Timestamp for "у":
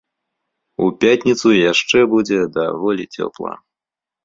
0.85-0.87